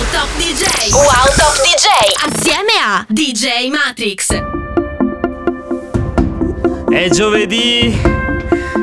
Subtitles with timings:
[0.00, 0.64] Wow Top DJ.
[0.94, 1.86] Wow Top DJ.
[2.24, 4.32] Assieme a DJ Matrix.
[6.88, 8.00] È giovedì.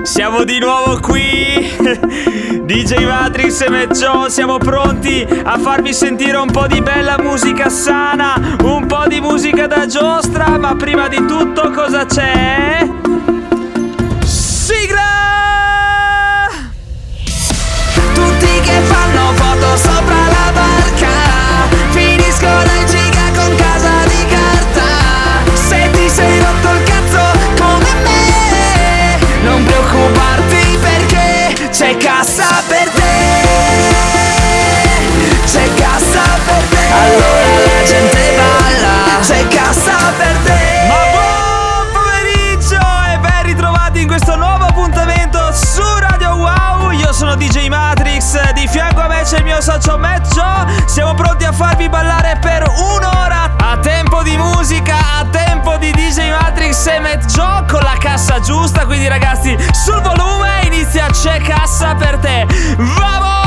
[0.04, 1.76] Siamo di nuovo qui.
[2.66, 8.56] DJ Matrix e Meccio siamo pronti a farvi sentire un po' di bella musica sana,
[8.62, 12.88] un po' di musica da giostra, ma prima di tutto cosa c'è?
[14.24, 15.02] Sigla!
[18.13, 20.27] Tutti che fanno foto sopra
[51.67, 57.65] farvi ballare per un'ora a tempo di musica, a tempo di DJ Matrix e Meccio
[57.68, 58.85] con la cassa giusta.
[58.85, 62.48] Quindi ragazzi, sul volume inizia C'è cassa per te.
[62.77, 63.46] Vamos!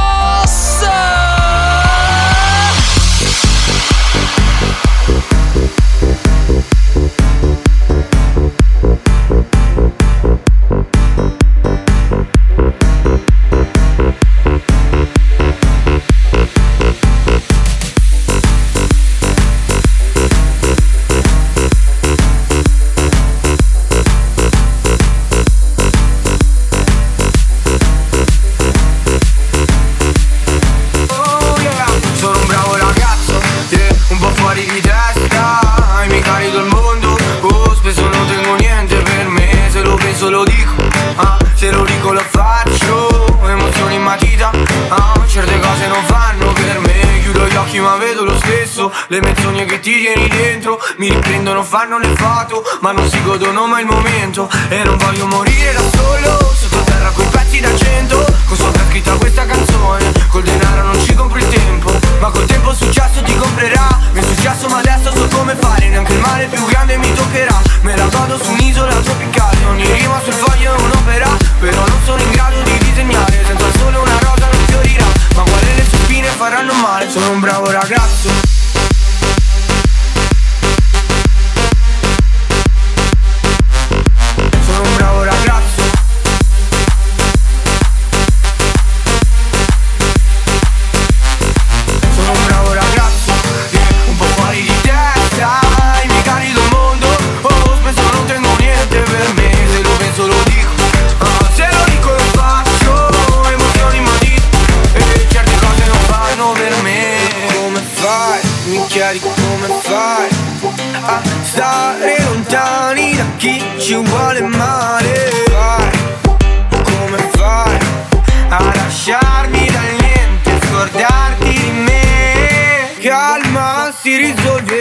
[51.71, 52.10] Fanno le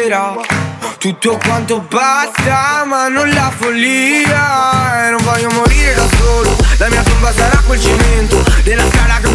[0.09, 0.33] risolverà.
[0.97, 5.07] Tutto quanto basta, ma non la follia.
[5.07, 6.57] E non voglio morire da solo.
[6.77, 9.28] La mia tomba sarà quel cemento della strada che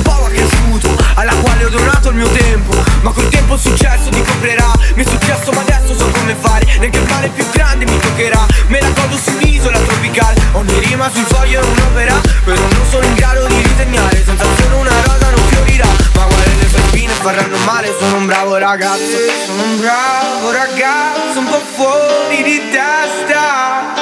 [1.14, 2.74] alla quale ho donato il mio tempo.
[3.02, 4.72] Ma col tempo il successo ti comprerà.
[4.94, 6.64] Mi è successo, ma adesso so come fare.
[6.78, 8.46] Neanche il male più grande mi toccherà.
[8.68, 10.40] Me la godo su un'isola tropicale.
[10.52, 12.20] Ogni rima sul foglio è un'opera.
[12.44, 14.22] Però non sono in grado di disegnare.
[14.24, 15.88] Senza solo una rosa non fiorirà.
[16.14, 17.94] Ma guarda le sue faranno male.
[17.98, 19.16] Sono un bravo ragazzo.
[19.46, 21.38] Sono un bravo ragazzo.
[21.38, 23.94] Un po' fuori di testa.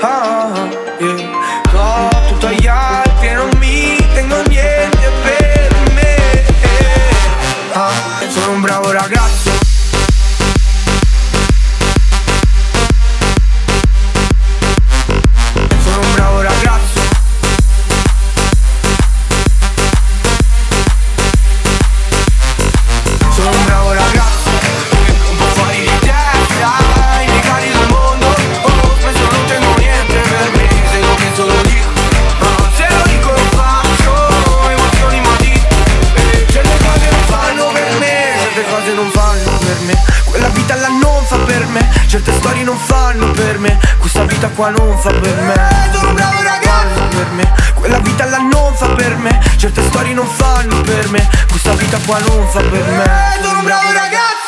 [0.00, 0.67] Ah,
[44.58, 45.54] qua non fa per me.
[45.92, 47.52] Sono un bravo ragazzo per me.
[47.74, 49.38] Quella vita là non fa per me.
[49.56, 51.28] Certe storie non fanno per me.
[51.48, 53.38] Questa vita qua non fa per me.
[53.40, 54.47] Sono un bravo ragazzo.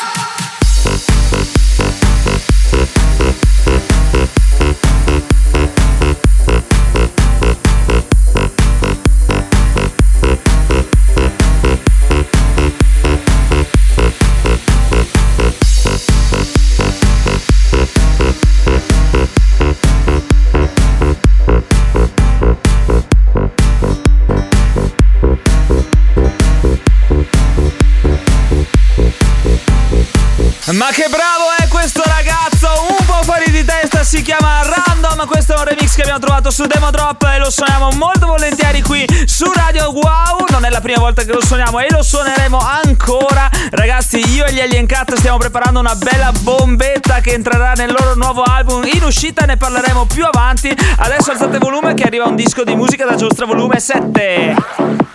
[36.51, 40.47] su Demo Drop e lo suoniamo molto volentieri qui su Radio Wow.
[40.49, 43.49] Non è la prima volta che lo suoniamo e lo suoneremo ancora.
[43.69, 48.15] Ragazzi, io e gli Alien Cat stiamo preparando una bella bombetta che entrerà nel loro
[48.15, 50.75] nuovo album in uscita, ne parleremo più avanti.
[50.97, 55.10] Adesso alzate il volume che arriva un disco di musica da giostra volume 7.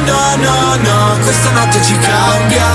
[0.00, 2.66] No, no, no, questa notte ci cambia.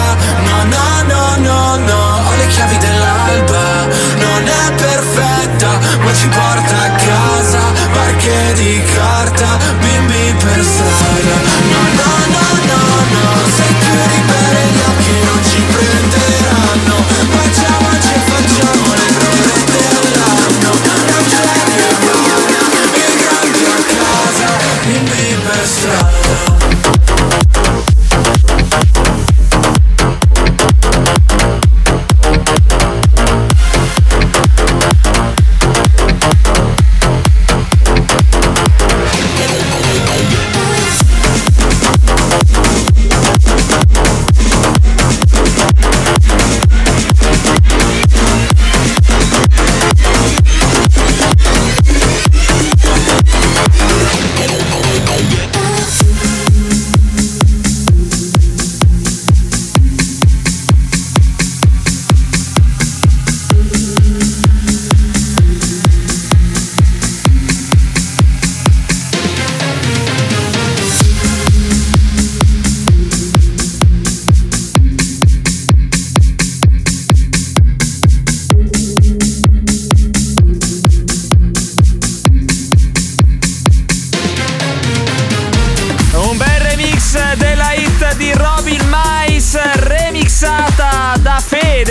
[0.46, 3.88] No, no, no, no, no, ho le chiavi dell'alba.
[4.18, 7.60] Non è perfetta, ma ci porta a casa.
[7.94, 11.36] Barche di carta, bimbi per strada.
[11.72, 12.99] No, no, no, no,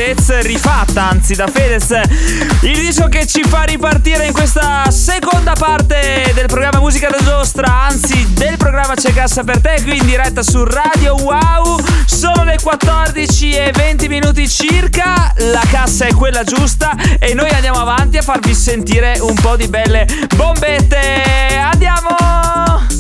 [0.09, 1.91] Fedez, rifatta anzi da Fedez,
[2.63, 7.83] il disco che ci fa ripartire in questa seconda parte del programma Musica da Giostra,
[7.83, 12.57] anzi del programma C'è Cassa per te, qui in diretta su Radio Wow, sono le
[12.63, 18.23] 14 e 20 minuti circa, la cassa è quella giusta e noi andiamo avanti a
[18.23, 22.98] farvi sentire un po' di belle bombette, andiamo!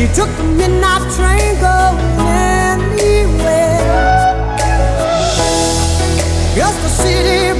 [0.00, 3.84] She took the midnight train going anywhere.
[6.56, 7.59] Just a city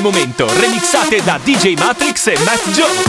[0.00, 3.02] del momento remixate da DJ Matrix e Matt Joe.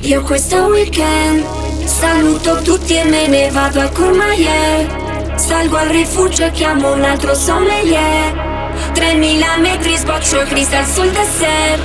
[0.00, 1.44] Io questo weekend
[1.84, 5.32] saluto tutti e me ne vado a Courmayeur.
[5.36, 8.72] Salgo al rifugio e chiamo un altro sommelier.
[8.94, 11.82] 3000 metri sboccio il cristal sul dessert.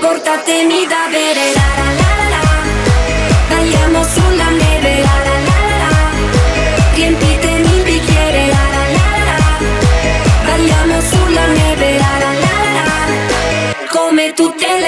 [0.00, 3.56] Portatemi da bere la la la la la.
[3.56, 4.71] Balliamo sulla neve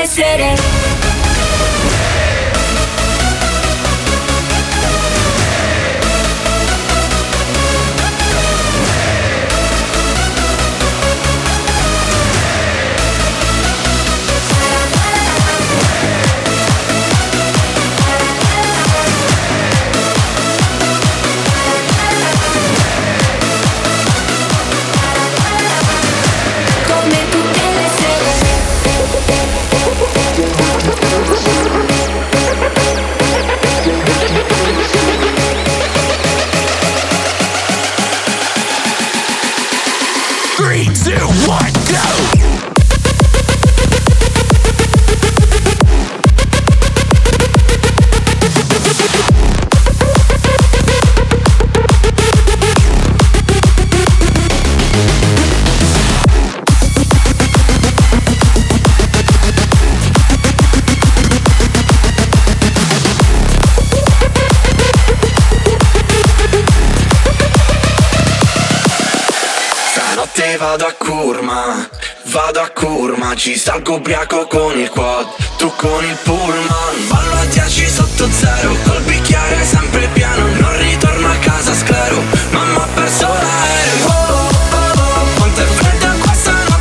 [0.07, 0.93] tutte
[73.44, 75.26] 10 Salgo ubriaco con il quad
[75.59, 81.28] Tu con il pullman Ballo a 10 sotto zero Col bicchiere sempre piano Non ritorno
[81.28, 84.07] a casa sclero Mamma ha perso l'aereo.
[84.07, 86.74] Oh, oh, oh, Quanto è fredda questa notte.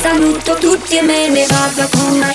[0.00, 2.32] Saluto tutti e me ne vado con una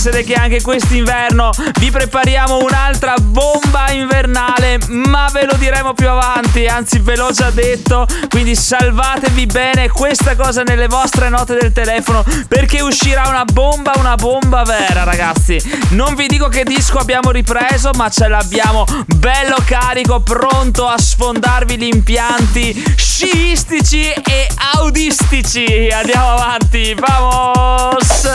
[0.00, 6.64] essere che anche quest'inverno vi prepariamo un'altra bomba invernale, ma ve lo diremo più avanti,
[6.64, 12.24] anzi ve l'ho già detto, quindi salvatevi bene questa cosa nelle vostre note del telefono
[12.48, 15.60] perché uscirà una bomba, una bomba vera, ragazzi.
[15.90, 21.76] Non vi dico che disco abbiamo ripreso, ma ce l'abbiamo bello carico, pronto a sfondarvi
[21.76, 25.90] gli impianti sciistici e audistici.
[25.92, 28.28] Andiamo avanti, vamos!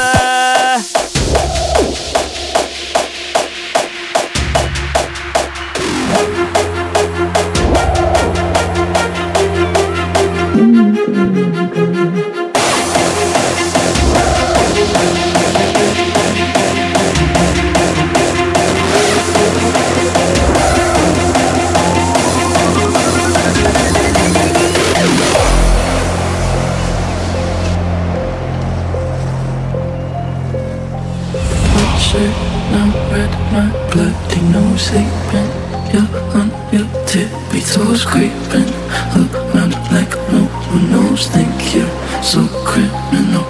[33.56, 35.50] My bloody nose sleeping.
[35.92, 38.68] You're on your tippy toes creeping
[39.16, 41.28] around like no one knows.
[41.28, 43.46] Think you're so criminal.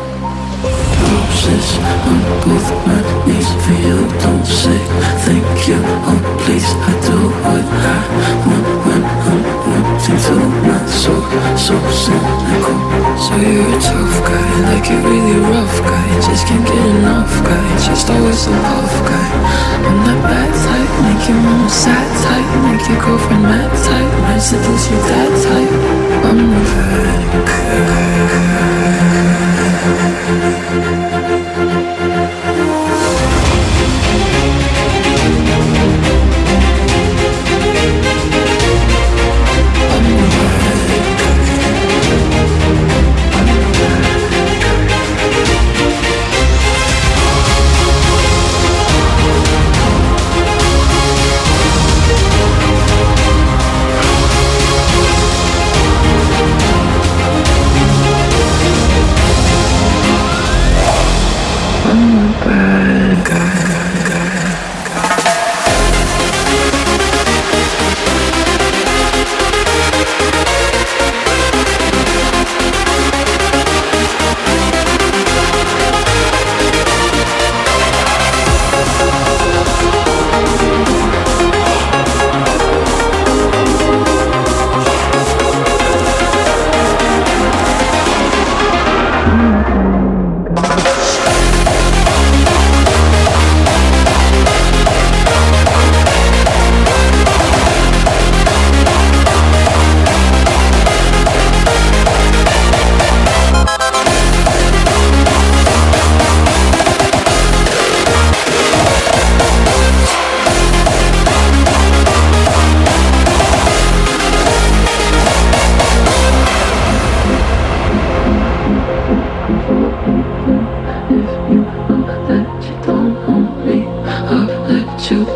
[1.10, 1.70] Roses
[2.10, 3.98] on both my knees for you.
[4.22, 4.80] Don't say
[5.26, 5.80] thank you.
[6.10, 7.98] Oh please, I do what I
[8.46, 8.75] want
[10.10, 11.22] into my soul,
[11.58, 12.78] so cynical.
[13.18, 16.08] So you're a tough guy, like a really rough guy.
[16.22, 19.30] Just can't get enough guy, just always a tough, guy.
[19.88, 24.40] I'm that bad type, make your mom sad type, make your girlfriend mad type, might
[24.40, 25.72] seduce you that type.
[26.26, 27.25] I'm bad.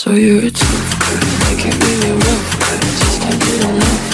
[0.00, 4.09] So you're a tough guy, making really rough, but I just can't get enough.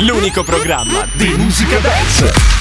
[0.00, 2.59] l'unico programma di musica dance.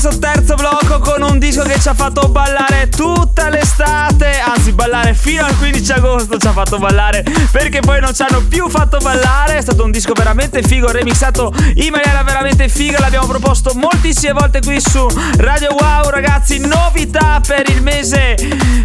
[0.00, 5.12] Questo terzo blocco con un disco che ci ha fatto ballare tutta l'estate, anzi ballare
[5.12, 8.98] fino al 15 agosto ci ha fatto ballare perché poi non ci hanno più fatto
[8.98, 14.34] ballare, è stato un disco veramente figo, remixato in maniera veramente figa, l'abbiamo proposto moltissime
[14.34, 15.04] volte qui su
[15.38, 18.36] Radio Wow ragazzi, novità per il mese,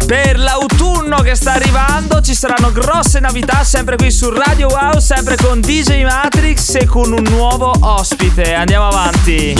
[0.06, 5.36] per l'autunno che sta arrivando, ci saranno grosse novità sempre qui su Radio Wow, sempre
[5.36, 9.54] con DJ Matrix e con un nuovo ospite, andiamo avanti.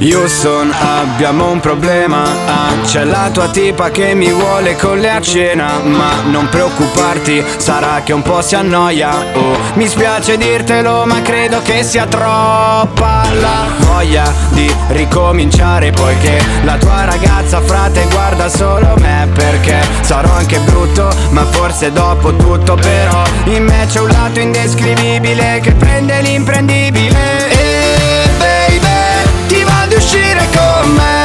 [0.00, 0.70] Houston,
[1.00, 2.22] abbiamo un problema.
[2.22, 5.78] Ah, c'è la tua tipa che mi vuole con le a cena.
[5.82, 9.10] Ma non preoccuparti, sarà che un po' si annoia.
[9.34, 15.90] Oh, mi spiace dirtelo, ma credo che sia troppa la voglia di ricominciare.
[15.90, 19.28] Poiché la tua ragazza, frate, guarda solo me.
[19.34, 22.74] Perché sarò anche brutto, ma forse dopo tutto.
[22.74, 27.50] Però in me c'è un lato indescrivibile che prende l'imprendibile.
[27.50, 28.09] E
[30.80, 31.19] uscire con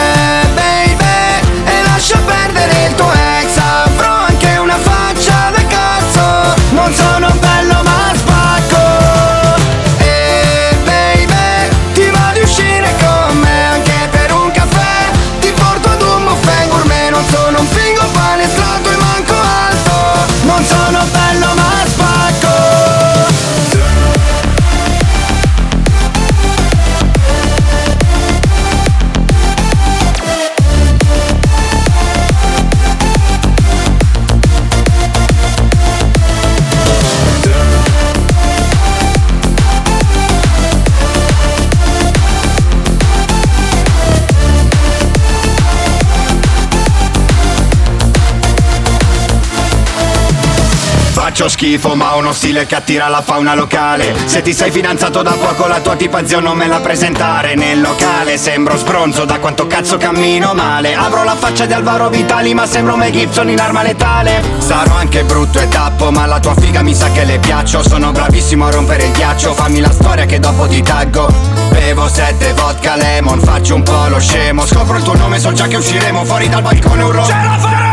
[51.56, 54.14] schifo ma ho uno stile che attira la fauna locale.
[54.26, 57.56] Se ti sei fidanzato da poco la tua tipa zio non me la presentare.
[57.56, 60.94] Nel locale sembro sbronzo da quanto cazzo cammino male.
[60.94, 64.44] Avrò la faccia di Alvaro Vitali ma sembro Mel Gibson in arma letale.
[64.58, 67.82] Sarò anche brutto e tappo ma la tua figa mi sa che le piaccio.
[67.88, 71.32] Sono bravissimo a rompere il ghiaccio Fammi la storia che dopo ti taggo.
[71.70, 74.66] Bevo sette vodka lemon Faccio un po' lo scemo.
[74.66, 77.58] Scopro il tuo nome so già che usciremo Fuori dal balcone un ro- Ce la
[77.60, 77.85] faremo!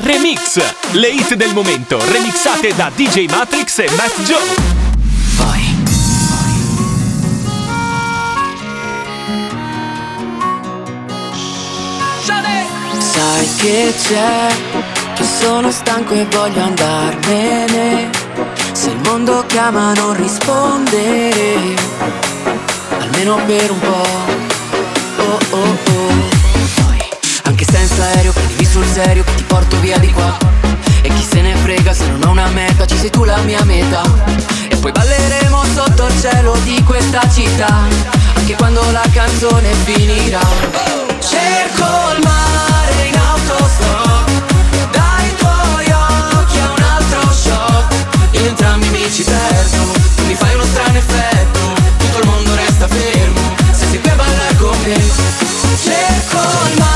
[0.00, 0.60] Remix!
[0.92, 4.76] Le hit del momento, remixate da DJ Matrix e Matt Joe.
[12.98, 14.46] Sai che c'è,
[15.14, 18.10] che sono stanco e voglio andarmene.
[18.72, 21.74] Se il mondo chiama non rispondere,
[23.00, 24.06] almeno per un po'.
[25.22, 26.12] Oh oh oh.
[26.74, 26.98] Poi,
[27.44, 30.36] anche senza aereo, prendi sul serio, ti porto via di qua.
[31.02, 33.64] E chi se ne frega se non ho una meta, ci sei tu la mia
[33.64, 34.02] meta.
[34.68, 37.86] E poi balleremo sotto il cielo di questa città,
[38.34, 40.40] anche quando la canzone finirà.
[41.18, 44.30] Cerco il mare in autostop
[44.92, 47.94] Dai tuoi occhi a un altro shot
[48.30, 51.60] In entrambi mi ci perdo Tu mi fai uno strano effetto
[51.98, 53.40] Tutto il mondo resta fermo
[53.72, 54.96] Se qui a ballare con me
[55.82, 56.38] Cerco
[56.70, 56.87] il mare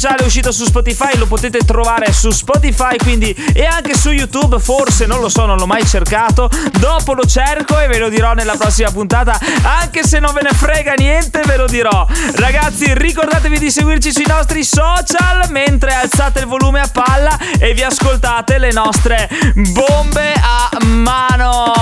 [0.00, 1.18] ufficiale uscito su Spotify.
[1.18, 4.58] Lo potete trovare su Spotify, quindi e anche su YouTube.
[4.58, 6.50] Forse non lo so, non l'ho mai cercato.
[6.78, 9.38] Dopo lo cerco e ve lo dirò nella prossima puntata.
[9.62, 12.06] Anche se non ve ne frega niente, ve lo dirò.
[12.36, 17.82] Ragazzi, ricordatevi di seguirci sui nostri social mentre alzate il volume a palla e vi
[17.82, 21.72] ascoltate le nostre bombe a mano.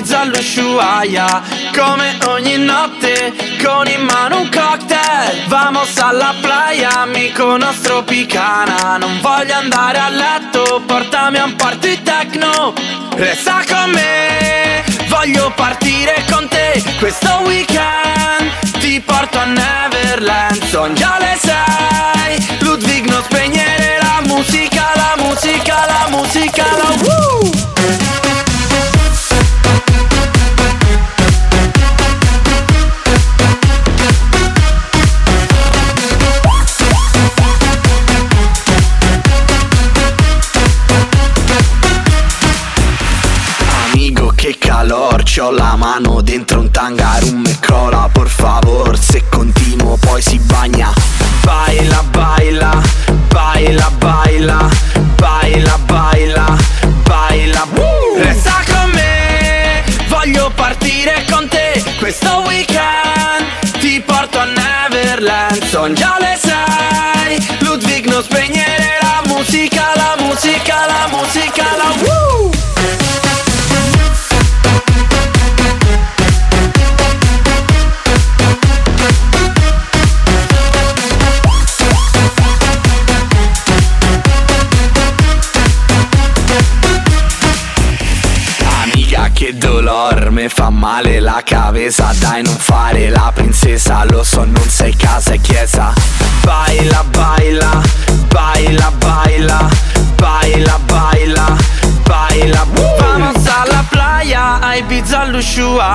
[0.00, 1.42] Ibiza all'Ushuaia
[1.74, 3.32] Come ogni notte,
[3.62, 5.46] con in mano un cocktail.
[5.48, 8.96] Vamos alla playa, amico nostro picana.
[8.96, 12.72] Non voglio andare a letto, portami a un party techno.
[13.14, 18.78] Resta con me, voglio partire con te Questo weekend.
[18.78, 25.84] Ti porto a Neverland Son già le sei, Ludwig non spegnere la musica La musica,
[25.86, 28.09] la musica, la woo!
[45.52, 46.09] La mano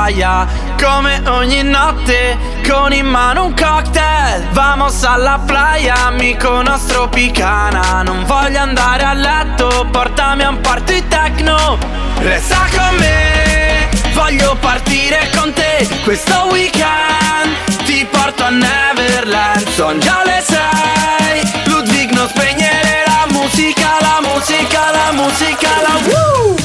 [0.06, 0.48] all'Ushuaia
[0.80, 2.38] Come ogni notte,
[2.68, 4.48] con in mano un cocktail.
[4.52, 8.04] Vamos alla playa, amico nostro picana.
[8.04, 11.78] Non voglio andare a letto, portami a un party techno.
[12.20, 15.88] Resta con me, voglio partire con te.
[16.04, 19.68] Questo weekend ti porto a Neverland.
[19.70, 26.56] Son già le sei, Ludwig non spegnere la musica La musica, la musica, la woo!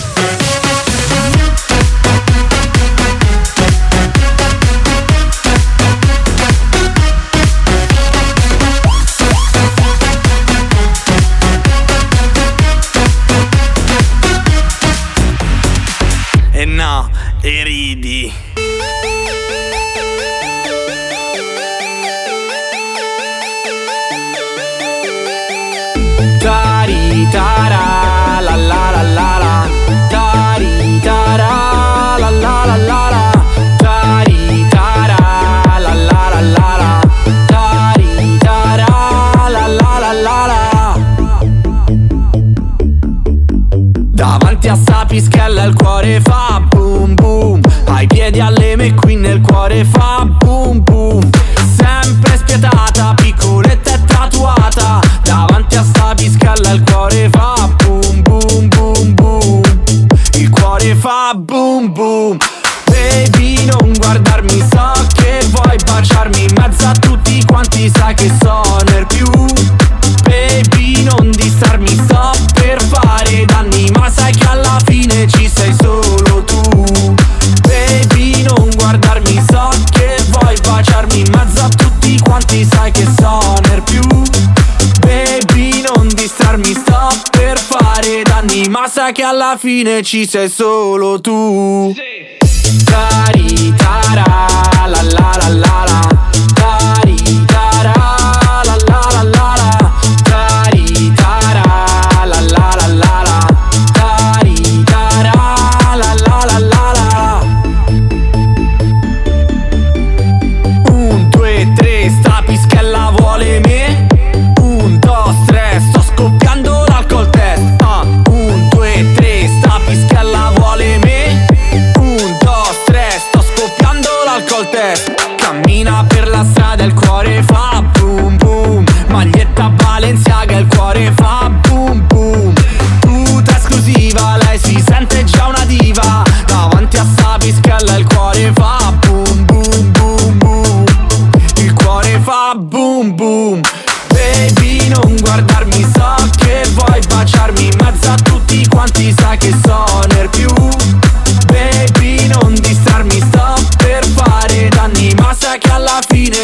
[88.91, 91.95] basta che alla fine ci sei solo tu.
[91.95, 92.83] Sì.
[92.85, 94.49] Tari, tara,
[94.89, 95.90] la la la la.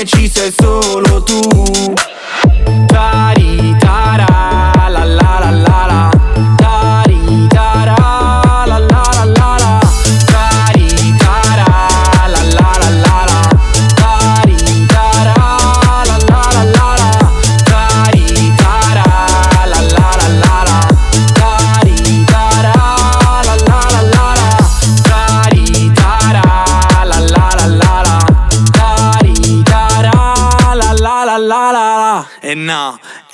[0.05, 1.41] ci sei solo tu.
[2.87, 3.76] Tarita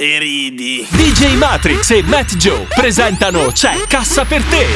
[0.03, 0.85] e ridi.
[0.91, 4.67] DJ Matrix e Matt Joe presentano C'è Cassa per te.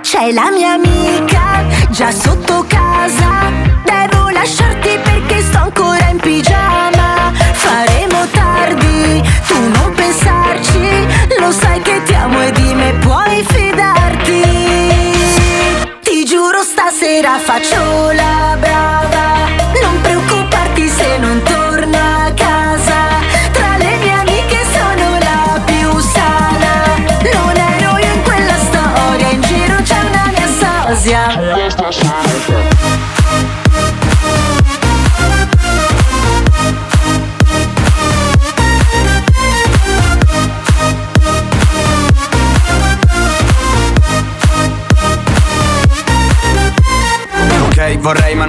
[0.00, 3.52] C'è la mia amica già sotto casa.
[3.84, 7.32] Devo lasciarti perché sto ancora in pigiama.
[7.52, 11.06] Faremo tardi, tu non pensarci.
[11.38, 13.99] Lo sai che ti amo e di me puoi fidare.
[17.20, 18.79] tira a facciola brava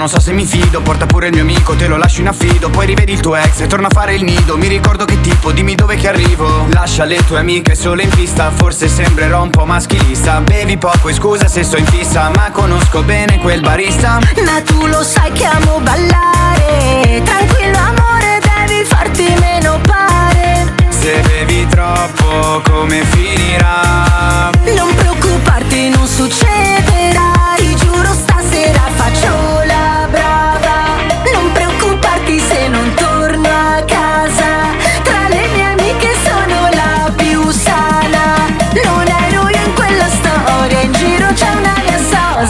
[0.02, 2.72] non so se mi fido Porta pure il mio amico, te lo lascio in affido.
[2.72, 4.58] Poi rivedi il tuo ex e torna a fare il nido.
[4.58, 6.66] Mi ricordo che tipo, dimmi dove che arrivo.
[6.72, 10.42] Lascia le tue amiche sole in pista Forse sembrerò un po' maschilista.
[10.42, 14.18] Bevi poco e scusa se sto in fissa Ma conosco bene quel barista.
[14.44, 17.22] Ma tu lo sai che amo ballare.
[17.24, 20.74] Tranquillo amore, devi farti meno pare.
[20.90, 24.31] Se bevi troppo come finirà?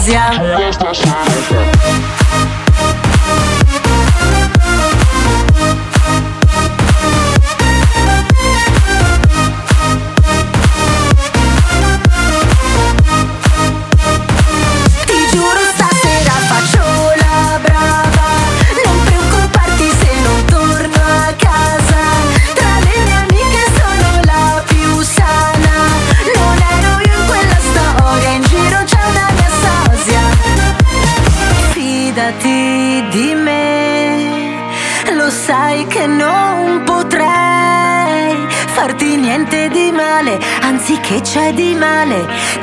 [0.08, 0.51] Yeah.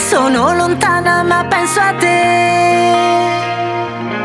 [0.09, 3.27] Sono lontana ma penso a te.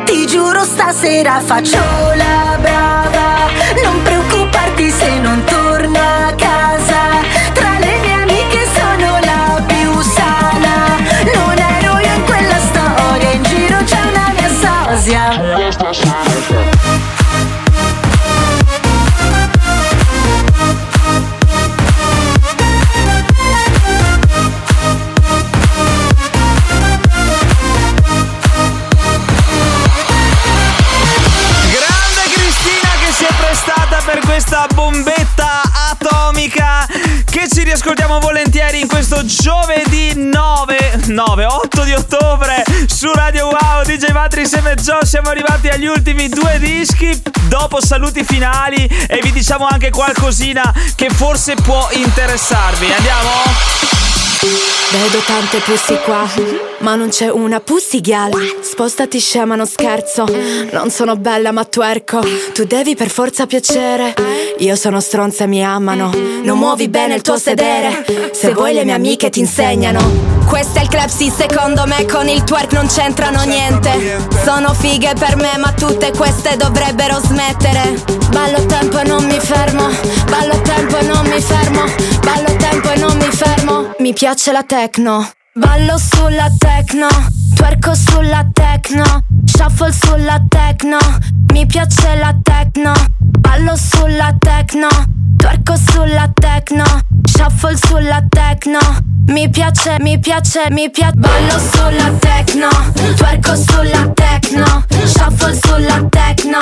[0.06, 1.76] Ti giuro stasera faccio
[2.16, 2.93] la brava.
[34.72, 36.86] Bombetta atomica
[37.30, 43.84] che ci riascoltiamo volentieri in questo giovedì 9, 9, 8 di ottobre su Radio Wow.
[43.84, 47.20] DJ Matri insieme a Joe siamo arrivati agli ultimi due dischi.
[47.48, 52.92] Dopo saluti finali e vi diciamo anche qualcosina che forse può interessarvi.
[52.92, 54.13] Andiamo?
[54.44, 56.28] Vedo tante pussy qua,
[56.80, 58.30] ma non c'è una pussy gal.
[58.60, 60.26] Spostati scema, non scherzo.
[60.70, 62.20] Non sono bella ma twerco.
[62.52, 64.14] Tu devi per forza piacere.
[64.58, 66.12] Io sono stronza e mi amano.
[66.42, 68.04] Non muovi bene il tuo sedere.
[68.32, 70.32] Se vuoi le mie amiche ti insegnano.
[70.46, 74.20] Questo è il club, sì, secondo me con il twerk non c'entrano niente.
[74.44, 77.94] Sono fighe per me, ma tutte queste dovrebbero smettere.
[78.28, 79.88] Ballo tempo e non mi fermo.
[80.28, 81.84] Ballo tempo e non mi fermo.
[82.22, 83.94] Ballo tempo e non mi fermo.
[83.98, 85.30] Mi piace la techno.
[85.54, 87.06] Ballo sulla techno.
[87.54, 89.24] Twerco sulla techno.
[89.44, 90.98] Shuffle sulla techno.
[91.52, 92.92] Mi piace la techno.
[93.18, 94.88] Ballo sulla techno.
[95.36, 96.84] Twerco sulla techno.
[97.22, 98.78] Shuffle sulla techno.
[99.26, 101.14] Mi piace, mi piace, mi piace.
[101.16, 102.68] Ballo sulla techno.
[103.16, 104.84] Twerco sulla techno.
[105.04, 106.58] Shuffle sulla techno.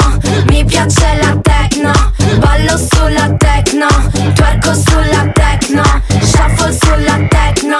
[0.49, 1.93] Mi piace la techno.
[2.39, 3.87] Ballo sulla techno.
[4.35, 5.83] Twerco sulla techno.
[6.21, 7.77] Shuffle sulla techno.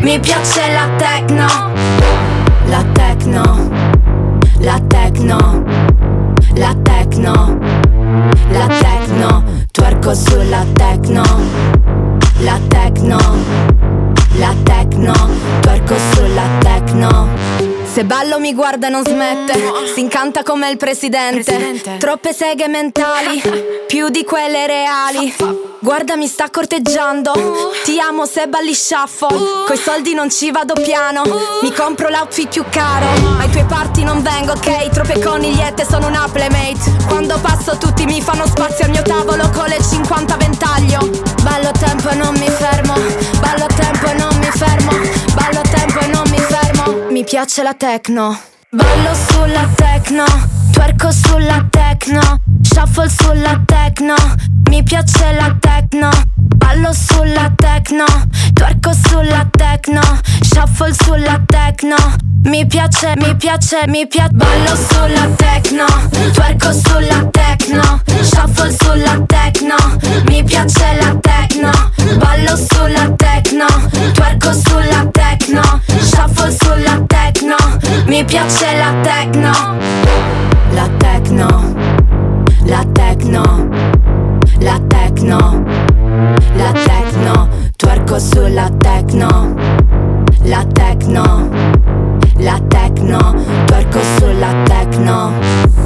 [0.00, 1.46] Mi piace la techno.
[2.66, 3.70] La techno.
[4.60, 5.64] La techno.
[6.54, 7.55] La techno.
[17.96, 19.54] Se ballo mi guarda e non smette,
[19.94, 21.96] si incanta come il presidente.
[21.98, 23.42] Troppe seghe mentali,
[23.86, 25.34] più di quelle reali.
[25.78, 27.32] Guarda mi sta corteggiando,
[27.84, 29.64] ti amo se balli shuffle.
[29.66, 31.22] Coi soldi non ci vado piano,
[31.62, 33.06] mi compro l'outfit più caro.
[33.38, 34.90] Ai tuoi party non vengo, ok?
[34.90, 37.06] Troppe conigliette, sono una playmate.
[37.08, 40.98] Quando passo tutti mi fanno spazio al mio tavolo con le 50 ventaglio.
[41.42, 42.92] Ballo a tempo e non mi fermo,
[43.40, 44.90] ballo a tempo e non mi fermo,
[45.32, 46.25] ballo a tempo e non mi fermo.
[47.16, 48.38] Mi piace la techno.
[48.68, 50.24] Ballo sulla techno,
[50.70, 52.20] twerco sulla techno,
[52.60, 54.14] shuffle sulla techno.
[54.68, 56.10] Mi piace la techno.
[56.34, 58.04] Ballo sulla techno,
[58.52, 60.02] twerco sulla techno,
[60.42, 61.96] shuffle sulla techno.
[62.46, 64.30] Mi piace, mi piace, mi piace.
[64.32, 65.84] Ballo sulla techno,
[66.32, 69.74] twerco sulla techno, shuffle sulla techno.
[70.28, 71.70] Mi piace la techno.
[72.18, 73.66] Ballo sulla techno,
[74.12, 75.60] twerco sulla techno,
[75.98, 77.56] shuffle sulla techno.
[78.06, 79.50] Mi piace la techno.
[80.70, 81.74] La techno.
[82.64, 83.68] La techno.
[84.60, 85.64] La techno.
[86.54, 87.48] La techno.
[87.76, 89.54] Twerco sulla techno.
[90.44, 91.75] La techno.
[92.38, 93.34] La techno.
[93.66, 95.85] Twerco sulla techno.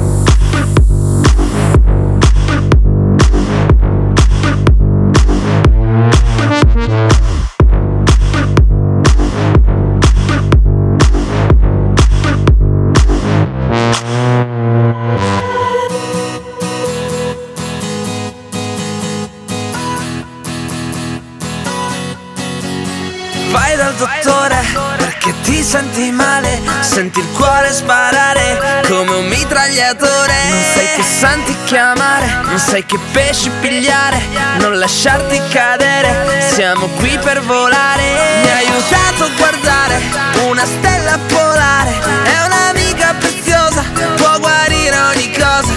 [27.81, 30.33] Sparare come un mitragliatore.
[30.49, 34.19] Non sai che santi chiamare, non sai che pesci pigliare
[34.59, 38.03] Non lasciarti cadere, siamo qui per volare.
[38.43, 39.99] Mi ha aiutato a guardare
[40.47, 41.91] una stella polare
[42.23, 43.83] È un'amica preziosa,
[44.15, 45.73] può guarire ogni cosa.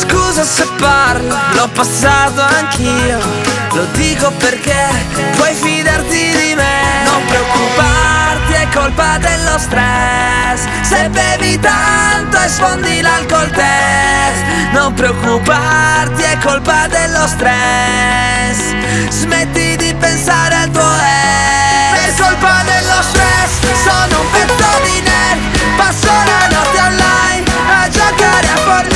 [0.00, 3.18] Scusa se parlo, l'ho passato anch'io
[3.72, 4.88] Lo dico perché
[5.36, 7.04] puoi fidarti di me.
[7.04, 14.42] Non preoccuparti, è colpa dello stress Se bevi tanto e sfondi l'alcol test.
[14.72, 18.74] Non preoccuparti, è colpa dello stress.
[19.08, 22.14] Smetti di pensare al tuo ex.
[22.14, 25.76] Per colpa dello stress sono un pezzo di nerd.
[25.76, 28.91] Passo la notte online a giocare a Fortnite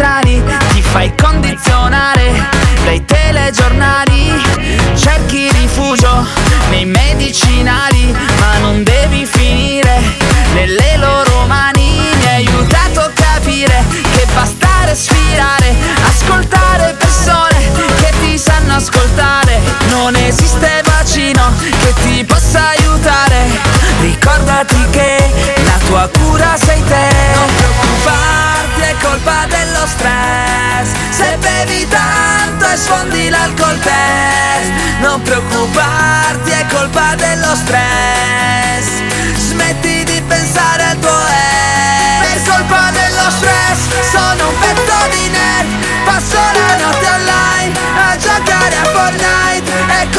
[0.00, 0.42] strani,
[0.72, 1.14] ti fai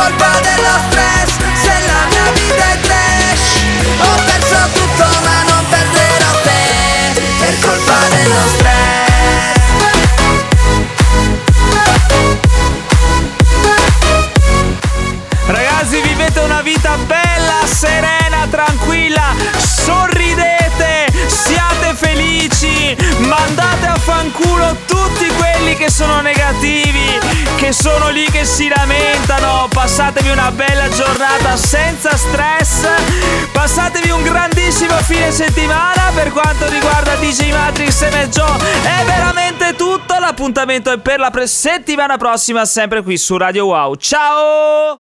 [0.01, 3.45] colpa dello stress se la mia vita è trash
[3.99, 7.21] Ho perso tutto ma non perderò te.
[7.39, 9.59] Per colpa dello stress.
[15.45, 25.75] Ragazzi, vivete una vita bella, serena, tranquilla, sorridete, siate felici, mandate a fanculo tutti quelli
[25.75, 27.19] che sono negativi,
[27.61, 32.87] che sono lì che si lamentano, passatevi una bella giornata senza stress,
[33.51, 36.09] passatevi un grandissimo fine settimana.
[36.15, 41.29] Per quanto riguarda DJ Matrix e me Joe, è veramente tutto, l'appuntamento è per la
[41.29, 44.81] pre- settimana prossima sempre qui su Radio Wow, ciao!